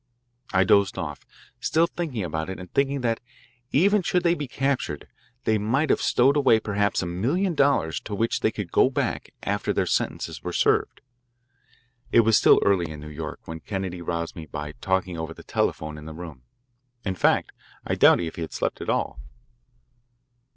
I 0.51 0.63
dozed 0.63 0.97
off, 0.97 1.27
still 1.59 1.85
thinking 1.85 2.23
about 2.23 2.49
it 2.49 2.59
and 2.59 2.73
thinking 2.73 3.01
that, 3.01 3.19
even 3.71 4.01
should 4.01 4.23
they 4.23 4.33
be 4.33 4.47
captured, 4.47 5.07
they 5.43 5.59
might 5.59 5.91
have 5.91 6.01
stowed 6.01 6.35
away 6.35 6.59
perhaps 6.59 7.03
a 7.03 7.05
million 7.05 7.53
dollars 7.53 7.99
to 8.05 8.15
which 8.15 8.39
they 8.39 8.49
could 8.49 8.71
go 8.71 8.89
back 8.89 9.29
after 9.43 9.71
their 9.71 9.85
sentences 9.85 10.41
were 10.41 10.53
served. 10.53 11.01
It 12.11 12.21
was 12.21 12.35
still 12.35 12.59
early 12.65 12.85
for 12.87 12.97
New 12.97 13.09
York 13.09 13.41
when 13.45 13.59
Kennedy 13.59 14.01
roused 14.01 14.35
me 14.35 14.47
by 14.47 14.71
talking 14.81 15.19
over 15.19 15.35
the 15.35 15.43
telephone 15.43 15.99
in 15.99 16.05
the 16.07 16.15
room. 16.15 16.41
In 17.05 17.13
fact, 17.13 17.51
I 17.85 17.93
doubt 17.93 18.19
if 18.19 18.37
he 18.37 18.41
had 18.41 18.53
slept 18.53 18.81
at 18.81 18.89
all. 18.89 19.19